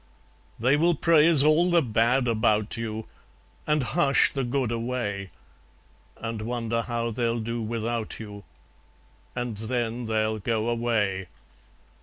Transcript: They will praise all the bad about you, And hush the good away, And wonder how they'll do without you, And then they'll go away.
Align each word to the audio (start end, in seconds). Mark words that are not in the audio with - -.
They 0.59 0.77
will 0.77 0.95
praise 0.95 1.43
all 1.43 1.69
the 1.69 1.83
bad 1.83 2.27
about 2.27 2.75
you, 2.75 3.05
And 3.67 3.83
hush 3.83 4.31
the 4.31 4.43
good 4.43 4.71
away, 4.71 5.29
And 6.17 6.41
wonder 6.41 6.81
how 6.81 7.11
they'll 7.11 7.39
do 7.39 7.61
without 7.61 8.19
you, 8.19 8.43
And 9.35 9.55
then 9.57 10.07
they'll 10.07 10.39
go 10.39 10.69
away. 10.69 11.27